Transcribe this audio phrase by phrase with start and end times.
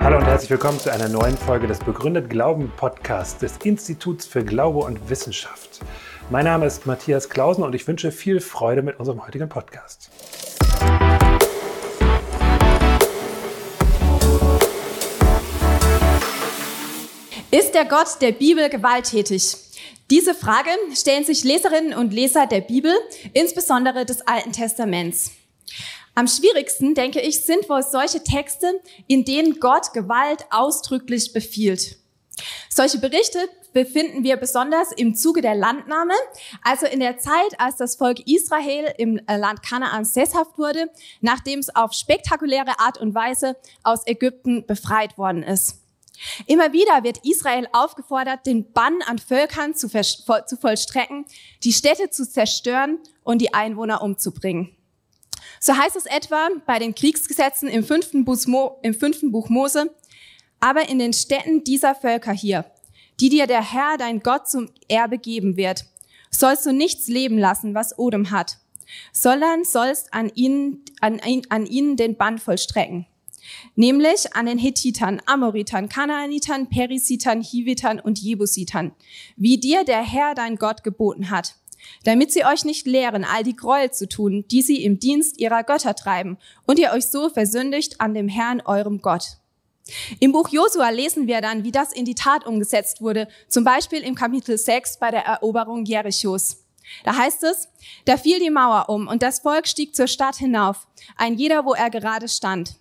[0.00, 4.44] Hallo und herzlich willkommen zu einer neuen Folge des Begründet Glauben Podcasts des Instituts für
[4.44, 5.80] Glaube und Wissenschaft.
[6.30, 10.10] Mein Name ist Matthias Klausen und ich wünsche viel Freude mit unserem heutigen Podcast.
[17.50, 19.56] Ist der Gott der Bibel gewalttätig?
[20.10, 22.92] Diese Frage stellen sich Leserinnen und Leser der Bibel,
[23.32, 25.30] insbesondere des Alten Testaments.
[26.14, 31.96] Am schwierigsten, denke ich, sind wohl solche Texte, in denen Gott Gewalt ausdrücklich befiehlt.
[32.68, 33.38] Solche Berichte
[33.72, 36.14] befinden wir besonders im Zuge der Landnahme,
[36.62, 41.58] also in der Zeit, als das Volk Israel im äh, Land Kanaan sesshaft wurde, nachdem
[41.58, 45.80] es auf spektakuläre Art und Weise aus Ägypten befreit worden ist.
[46.46, 51.26] Immer wieder wird Israel aufgefordert, den Bann an Völkern zu, zu vollstrecken,
[51.64, 54.76] die Städte zu zerstören und die Einwohner umzubringen.
[55.66, 59.96] So heißt es etwa bei den Kriegsgesetzen im fünften, Buch, im fünften Buch Mose,
[60.60, 62.66] aber in den Städten dieser Völker hier,
[63.18, 65.86] die dir der Herr, dein Gott, zum Erbe geben wird,
[66.30, 68.58] sollst du nichts leben lassen, was Odem hat,
[69.10, 73.06] sondern sollst an ihnen, an, an ihnen den Bann vollstrecken.
[73.74, 78.92] Nämlich an den Hethitern, Amoritern, Kanaanitern, Perisitern, Hivitern und Jebusitern,
[79.36, 81.54] wie dir der Herr dein Gott geboten hat,
[82.04, 85.62] damit sie euch nicht lehren, all die Gräuel zu tun, die sie im Dienst ihrer
[85.62, 89.38] Götter treiben, und ihr euch so versündigt an dem Herrn eurem Gott.
[90.18, 94.00] Im Buch Josua lesen wir dann, wie das in die Tat umgesetzt wurde, zum Beispiel
[94.00, 96.64] im Kapitel 6 bei der Eroberung Jerichos.
[97.04, 97.68] Da heißt es,
[98.04, 101.74] da fiel die Mauer um und das Volk stieg zur Stadt hinauf, ein jeder, wo
[101.74, 102.76] er gerade stand.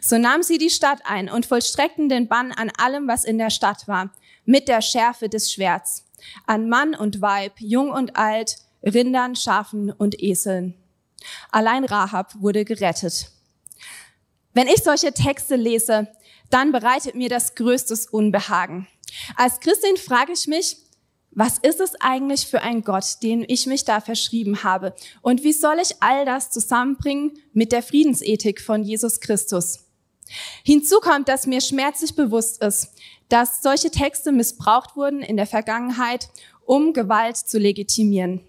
[0.00, 3.50] So nahmen sie die Stadt ein und vollstreckten den Bann an allem, was in der
[3.50, 4.12] Stadt war,
[4.44, 6.04] mit der Schärfe des Schwerts,
[6.46, 10.74] an Mann und Weib, jung und alt, Rindern, Schafen und Eseln.
[11.50, 13.30] Allein Rahab wurde gerettet.
[14.54, 16.08] Wenn ich solche Texte lese,
[16.50, 18.86] dann bereitet mir das größtes Unbehagen.
[19.36, 20.76] Als Christin frage ich mich,
[21.30, 24.94] was ist es eigentlich für ein Gott, den ich mich da verschrieben habe?
[25.22, 29.78] Und wie soll ich all das zusammenbringen mit der Friedensethik von Jesus Christus?
[30.62, 32.92] Hinzu kommt, dass mir schmerzlich bewusst ist,
[33.32, 36.28] dass solche Texte missbraucht wurden in der Vergangenheit,
[36.66, 38.42] um Gewalt zu legitimieren.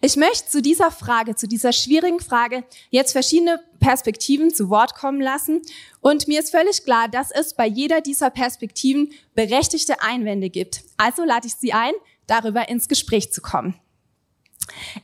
[0.00, 5.20] Ich möchte zu dieser Frage, zu dieser schwierigen Frage jetzt verschiedene Perspektiven zu Wort kommen
[5.20, 5.62] lassen.
[6.00, 10.84] Und mir ist völlig klar, dass es bei jeder dieser Perspektiven berechtigte Einwände gibt.
[10.96, 11.94] Also lade ich Sie ein,
[12.28, 13.74] darüber ins Gespräch zu kommen.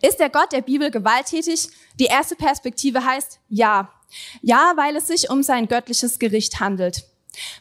[0.00, 1.70] Ist der Gott der Bibel gewalttätig?
[1.98, 3.92] Die erste Perspektive heißt ja.
[4.42, 7.04] Ja, weil es sich um sein göttliches Gericht handelt.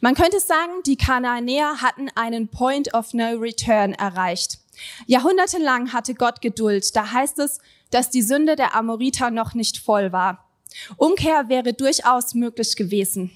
[0.02, 4.60] Man könnte sagen, die Kanaanäer hatten einen Point of No Return erreicht.
[5.08, 6.96] Jahrhundertelang hatte Gott Geduld.
[6.96, 7.60] Da heißt es,
[7.92, 10.50] dass die Sünde der Amoriter noch nicht voll war.
[10.98, 13.32] Umkehr wäre durchaus möglich gewesen.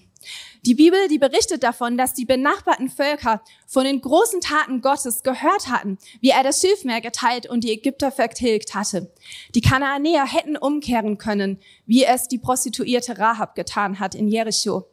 [0.66, 5.68] Die Bibel, die berichtet davon, dass die benachbarten Völker von den großen Taten Gottes gehört
[5.70, 9.14] hatten, wie er das Schilfmeer geteilt und die Ägypter vertilgt hatte.
[9.56, 14.88] Die Kanaanäer hätten umkehren können, wie es die Prostituierte Rahab getan hat in Jericho.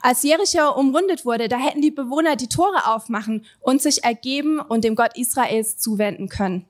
[0.00, 4.84] Als Jericho umrundet wurde, da hätten die Bewohner die Tore aufmachen und sich ergeben und
[4.84, 6.66] dem Gott Israels zuwenden können.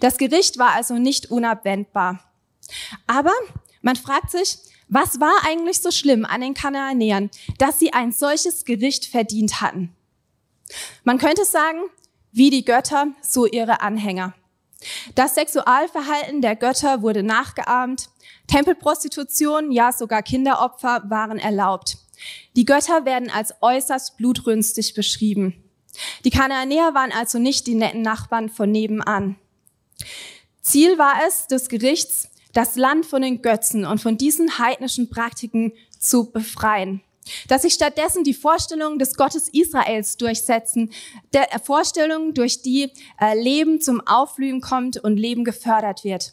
[0.00, 2.20] Das Gericht war also nicht unabwendbar.
[3.06, 3.32] Aber
[3.82, 4.58] man fragt sich,
[4.88, 9.94] was war eigentlich so schlimm an den Kanaanäern, dass sie ein solches Gericht verdient hatten?
[11.04, 11.78] Man könnte sagen,
[12.32, 14.34] wie die Götter, so ihre Anhänger.
[15.14, 18.08] Das Sexualverhalten der Götter wurde nachgeahmt,
[18.46, 21.98] Tempelprostitution, ja sogar Kinderopfer waren erlaubt.
[22.56, 25.64] Die Götter werden als äußerst blutrünstig beschrieben.
[26.24, 29.36] Die Kanaanäer waren also nicht die netten Nachbarn von nebenan.
[30.62, 35.72] Ziel war es des Gerichts, das Land von den Götzen und von diesen heidnischen Praktiken
[35.98, 37.02] zu befreien.
[37.48, 40.90] Dass sich stattdessen die Vorstellungen des Gottes Israels durchsetzen,
[41.32, 46.32] der Vorstellung, durch die äh, Leben zum Aufblühen kommt und Leben gefördert wird.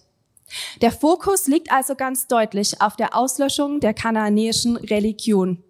[0.82, 5.64] Der Fokus liegt also ganz deutlich auf der Auslöschung der kanaanäischen Religion.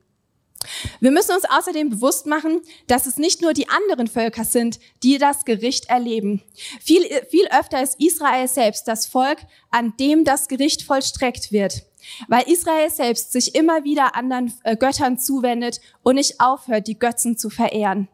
[0.99, 5.17] Wir müssen uns außerdem bewusst machen, dass es nicht nur die anderen Völker sind, die
[5.17, 6.41] das Gericht erleben.
[6.81, 9.39] Viel, viel öfter ist Israel selbst das Volk,
[9.69, 11.83] an dem das Gericht vollstreckt wird,
[12.27, 17.37] weil Israel selbst sich immer wieder anderen äh, Göttern zuwendet und nicht aufhört, die Götzen
[17.37, 18.07] zu verehren.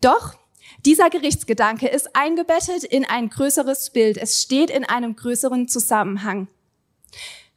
[0.00, 0.34] Doch
[0.84, 4.16] dieser Gerichtsgedanke ist eingebettet in ein größeres Bild.
[4.16, 6.48] Es steht in einem größeren Zusammenhang.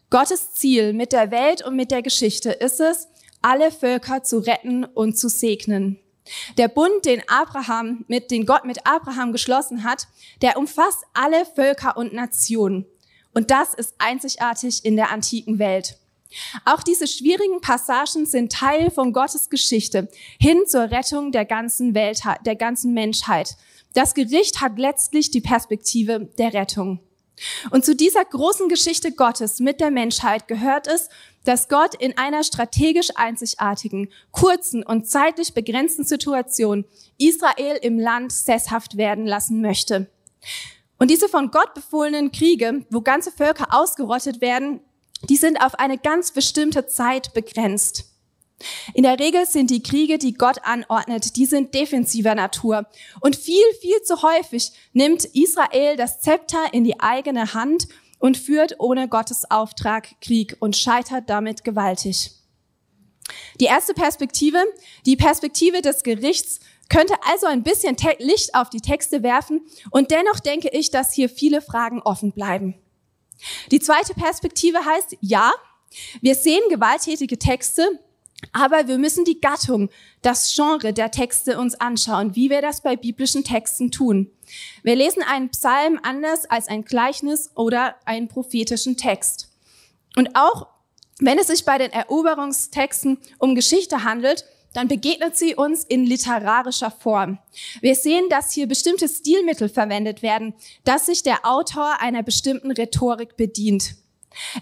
[0.09, 3.07] Gottes Ziel mit der Welt und mit der Geschichte ist es,
[3.41, 5.99] alle Völker zu retten und zu segnen.
[6.57, 10.07] Der Bund, den Abraham mit, den Gott mit Abraham geschlossen hat,
[10.41, 12.85] der umfasst alle Völker und Nationen.
[13.33, 15.97] Und das ist einzigartig in der antiken Welt.
[16.65, 20.09] Auch diese schwierigen Passagen sind Teil von Gottes Geschichte
[20.39, 23.57] hin zur Rettung der ganzen Welt, der ganzen Menschheit.
[23.93, 26.99] Das Gericht hat letztlich die Perspektive der Rettung.
[27.71, 31.09] Und zu dieser großen Geschichte Gottes mit der Menschheit gehört es,
[31.43, 36.85] dass Gott in einer strategisch einzigartigen, kurzen und zeitlich begrenzten Situation
[37.17, 40.09] Israel im Land sesshaft werden lassen möchte.
[40.97, 44.81] Und diese von Gott befohlenen Kriege, wo ganze Völker ausgerottet werden,
[45.29, 48.05] die sind auf eine ganz bestimmte Zeit begrenzt.
[48.93, 52.87] In der Regel sind die Kriege, die Gott anordnet, die sind defensiver Natur.
[53.21, 57.87] Und viel, viel zu häufig nimmt Israel das Zepter in die eigene Hand
[58.19, 62.31] und führt ohne Gottes Auftrag Krieg und scheitert damit gewaltig.
[63.59, 64.57] Die erste Perspektive,
[65.05, 69.61] die Perspektive des Gerichts, könnte also ein bisschen Licht auf die Texte werfen
[69.91, 72.75] und dennoch denke ich, dass hier viele Fragen offen bleiben.
[73.71, 75.53] Die zweite Perspektive heißt, ja,
[76.21, 77.87] wir sehen gewalttätige Texte,
[78.53, 79.89] aber wir müssen die Gattung,
[80.21, 84.31] das Genre der Texte uns anschauen, wie wir das bei biblischen Texten tun.
[84.83, 89.49] Wir lesen einen Psalm anders als ein Gleichnis oder einen prophetischen Text.
[90.15, 90.67] Und auch
[91.19, 96.91] wenn es sich bei den Eroberungstexten um Geschichte handelt, dann begegnet sie uns in literarischer
[96.91, 97.39] Form.
[97.81, 100.53] Wir sehen, dass hier bestimmte Stilmittel verwendet werden,
[100.83, 103.95] dass sich der Autor einer bestimmten Rhetorik bedient.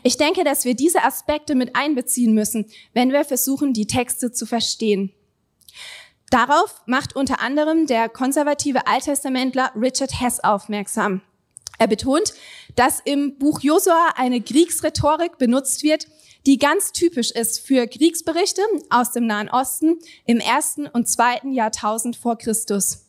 [0.03, 4.45] Ich denke, dass wir diese Aspekte mit einbeziehen müssen, wenn wir versuchen, die Texte zu
[4.45, 5.11] verstehen.
[6.29, 11.21] Darauf macht unter anderem der konservative Alttestamentler Richard Hess aufmerksam.
[11.79, 12.33] Er betont,
[12.75, 16.07] dass im Buch Josua eine Kriegsrhetorik benutzt wird,
[16.45, 22.15] die ganz typisch ist für Kriegsberichte aus dem Nahen Osten im ersten und zweiten Jahrtausend
[22.15, 23.05] vor Christus.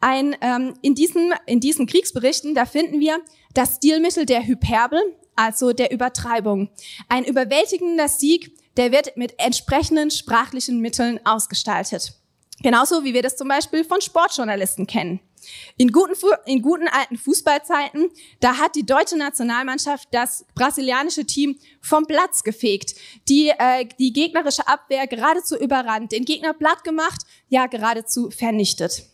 [0.00, 3.18] Ein, ähm, in, diesen, in diesen Kriegsberichten, da finden wir
[3.54, 5.00] das Stilmittel der Hyperbel,
[5.36, 6.70] also der Übertreibung.
[7.08, 12.14] Ein überwältigender Sieg, der wird mit entsprechenden sprachlichen Mitteln ausgestaltet.
[12.62, 15.20] Genauso wie wir das zum Beispiel von Sportjournalisten kennen.
[15.76, 16.14] In guten,
[16.46, 18.10] in guten alten Fußballzeiten,
[18.40, 22.94] da hat die deutsche Nationalmannschaft das brasilianische Team vom Platz gefegt,
[23.28, 29.04] die, äh, die gegnerische Abwehr geradezu überrannt, den Gegner platt gemacht, ja geradezu vernichtet.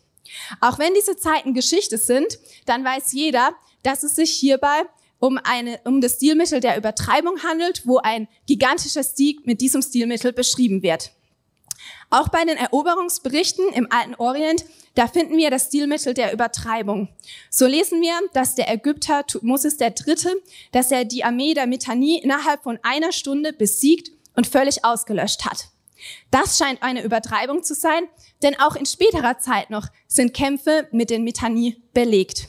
[0.60, 4.84] Auch wenn diese Zeiten Geschichte sind, dann weiß jeder, dass es sich hierbei
[5.22, 10.32] um, eine, um das Stilmittel der Übertreibung handelt, wo ein gigantischer Sieg mit diesem Stilmittel
[10.32, 11.12] beschrieben wird.
[12.10, 14.64] Auch bei den Eroberungsberichten im alten Orient,
[14.96, 17.08] da finden wir das Stilmittel der Übertreibung.
[17.50, 20.34] So lesen wir, dass der Ägypter der Dritte,
[20.72, 25.68] dass er die Armee der Mitanni innerhalb von einer Stunde besiegt und völlig ausgelöscht hat.
[26.32, 28.08] Das scheint eine Übertreibung zu sein,
[28.42, 32.48] denn auch in späterer Zeit noch sind Kämpfe mit den Mitanni belegt.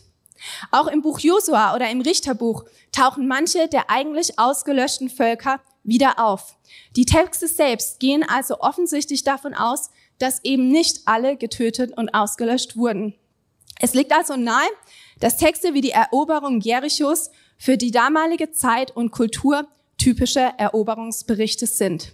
[0.72, 6.56] Auch im Buch Josua oder im Richterbuch tauchen manche der eigentlich ausgelöschten Völker wieder auf.
[6.95, 12.78] Die Texte selbst gehen also offensichtlich davon aus, dass eben nicht alle getötet und ausgelöscht
[12.78, 13.16] wurden.
[13.80, 14.68] Es liegt also nahe,
[15.19, 19.68] dass Texte wie die Eroberung Jerichos für die damalige Zeit und Kultur
[19.98, 22.13] typische Eroberungsberichte sind.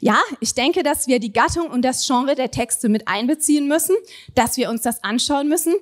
[0.00, 3.94] Ja, ich denke, dass wir die Gattung und das Genre der Texte mit einbeziehen müssen,
[4.34, 5.74] dass wir uns das anschauen müssen.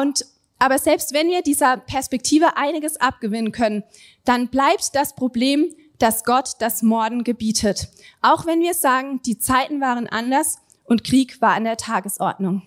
[0.00, 0.26] Und,
[0.62, 3.82] aber selbst wenn wir dieser Perspektive einiges abgewinnen können,
[4.24, 7.88] dann bleibt das Problem, dass Gott das Morden gebietet.
[8.20, 12.62] Auch wenn wir sagen, die Zeiten waren anders und Krieg war an der Tagesordnung.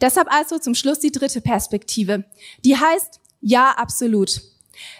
[0.00, 2.26] Deshalb also zum Schluss die dritte Perspektive.
[2.64, 4.42] Die heißt, ja, absolut.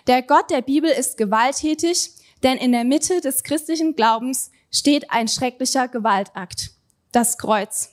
[0.08, 2.10] Der Gott der Bibel ist gewalttätig,
[2.42, 6.72] denn in der Mitte des christlichen Glaubens steht ein schrecklicher Gewaltakt.
[7.12, 7.90] Das Kreuz.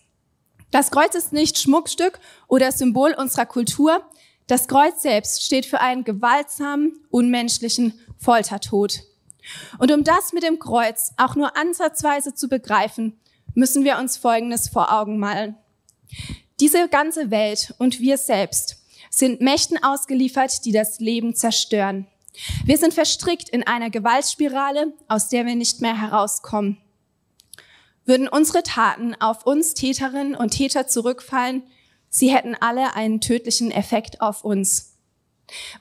[0.71, 4.01] Das Kreuz ist nicht Schmuckstück oder Symbol unserer Kultur.
[4.47, 9.03] Das Kreuz selbst steht für einen gewaltsamen, unmenschlichen Foltertod.
[9.77, 13.19] Und um das mit dem Kreuz auch nur ansatzweise zu begreifen,
[13.53, 15.55] müssen wir uns Folgendes vor Augen malen.
[16.59, 22.07] Diese ganze Welt und wir selbst sind Mächten ausgeliefert, die das Leben zerstören.
[22.65, 26.77] Wir sind verstrickt in einer Gewaltspirale, aus der wir nicht mehr herauskommen.
[28.07, 31.61] Würden unsere Taten auf uns Täterinnen und Täter zurückfallen,
[32.09, 34.97] sie hätten alle einen tödlichen Effekt auf uns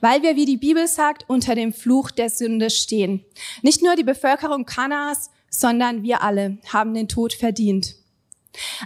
[0.01, 3.25] weil wir, wie die Bibel sagt, unter dem Fluch der Sünde stehen.
[3.61, 7.95] Nicht nur die Bevölkerung Kanaas, sondern wir alle haben den Tod verdient.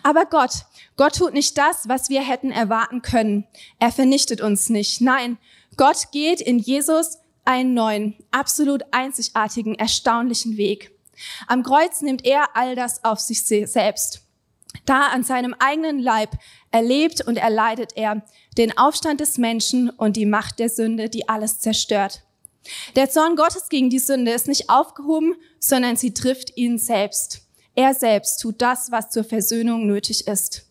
[0.04, 0.66] Aber Gott,
[0.98, 3.48] Gott tut nicht das, was wir hätten erwarten können.
[3.80, 5.02] Er vernichtet uns nicht.
[5.02, 5.38] Nein,
[5.78, 10.92] Gott geht in Jesus einen neuen, absolut einzigartigen, erstaunlichen Weg.
[11.48, 14.22] Am Kreuz nimmt er all das auf sich selbst.
[14.86, 16.38] Da an seinem eigenen Leib
[16.72, 18.24] erlebt und erleidet er
[18.58, 22.24] den Aufstand des Menschen und die Macht der Sünde, die alles zerstört.
[22.96, 27.42] Der Zorn Gottes gegen die Sünde ist nicht aufgehoben, sondern sie trifft ihn selbst.
[27.76, 30.68] Er selbst tut das, was zur Versöhnung nötig ist.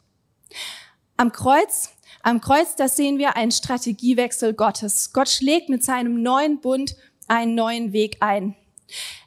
[1.16, 1.90] Am Kreuz,
[2.22, 5.12] am Kreuz, da sehen wir einen Strategiewechsel Gottes.
[5.12, 6.96] Gott schlägt mit seinem neuen Bund
[7.28, 8.54] einen neuen Weg ein.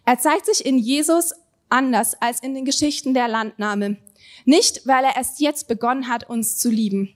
[0.05, 1.33] Er zeigt sich in Jesus
[1.69, 3.97] anders als in den Geschichten der Landnahme.
[4.45, 7.15] Nicht, weil er erst jetzt begonnen hat, uns zu lieben.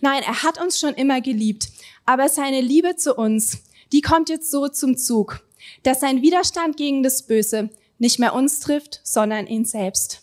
[0.00, 1.68] Nein, er hat uns schon immer geliebt.
[2.04, 3.62] Aber seine Liebe zu uns,
[3.92, 5.46] die kommt jetzt so zum Zug,
[5.82, 10.22] dass sein Widerstand gegen das Böse nicht mehr uns trifft, sondern ihn selbst.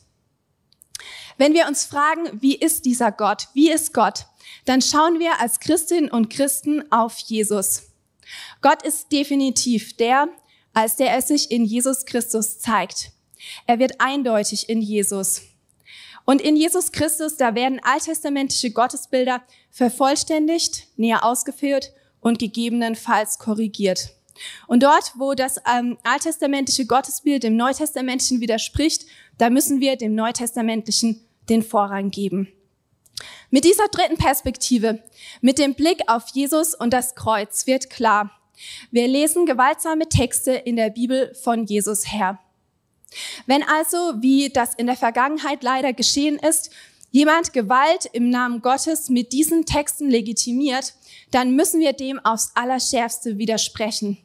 [1.38, 4.27] Wenn wir uns fragen, wie ist dieser Gott, wie ist Gott,
[4.65, 7.91] dann schauen wir als Christinnen und Christen auf Jesus.
[8.62, 10.29] Gott ist definitiv der,
[10.74, 13.12] als der er sich in Jesus Christus zeigt.
[13.68, 15.42] Er wird eindeutig in Jesus.
[16.25, 24.15] Und in Jesus Christus, da werden alttestamentliche Gottesbilder vervollständigt, näher ausgeführt und gegebenenfalls korrigiert.
[24.68, 29.06] Und dort, wo das ähm, alttestamentliche Gottesbild dem neutestamentlichen widerspricht,
[29.38, 32.48] da müssen wir dem neutestamentlichen den Vorrang geben.
[33.51, 35.03] Mit dieser dritten Perspektive,
[35.42, 38.32] mit dem Blick auf Jesus und das Kreuz wird klar,
[38.91, 42.39] wir lesen gewaltsame Texte in der Bibel von Jesus her.
[43.46, 46.72] Wenn also, wie das in der Vergangenheit leider geschehen ist,
[47.12, 50.93] jemand Gewalt im Namen Gottes mit diesen Texten legitimiert,
[51.32, 54.17] dann müssen wir dem aufs Allerschärfste widersprechen.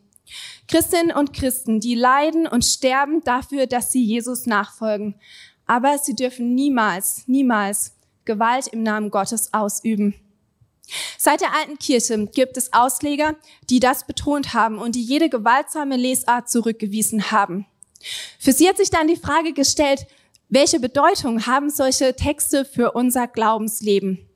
[0.68, 5.14] Christinnen und Christen, die leiden und sterben dafür, dass sie Jesus nachfolgen.
[5.66, 10.14] Aber sie dürfen niemals, niemals Gewalt im Namen Gottes ausüben.
[11.18, 13.36] Seit der alten Kirche gibt es Ausleger,
[13.68, 17.66] die das betont haben und die jede gewaltsame Lesart zurückgewiesen haben.
[18.38, 20.06] Für sie hat sich dann die Frage gestellt,
[20.48, 24.28] welche Bedeutung haben solche Texte für unser Glaubensleben?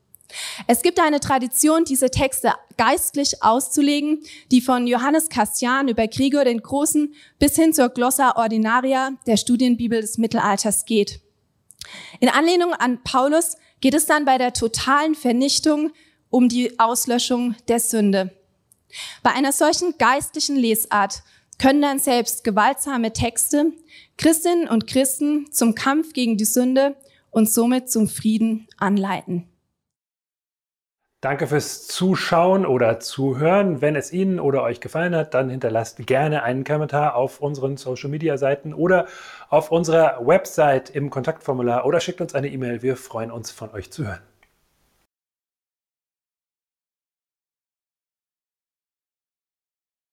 [0.66, 6.62] Es gibt eine Tradition, diese Texte geistlich auszulegen, die von Johannes Cassian über Gregor den
[6.62, 11.21] Großen bis hin zur Glossa Ordinaria der Studienbibel des Mittelalters geht.
[12.21, 15.92] In Anlehnung an Paulus geht es dann bei der totalen Vernichtung
[16.33, 18.33] um die Auslöschung der Sünde.
[19.23, 21.23] Bei einer solchen geistlichen Lesart
[21.61, 23.73] können dann selbst gewaltsame Texte
[24.19, 26.97] Christinnen und Christen zum Kampf gegen die Sünde
[27.31, 29.49] und somit zum Frieden anleiten.
[31.21, 33.81] Danke fürs Zuschauen oder Zuhören.
[33.81, 38.11] Wenn es Ihnen oder euch gefallen hat, dann hinterlasst gerne einen Kommentar auf unseren Social
[38.11, 39.07] Media Seiten oder
[39.49, 42.83] auf unserer Website im Kontaktformular oder schickt uns eine E-Mail.
[42.83, 44.32] Wir freuen uns von euch zu hören.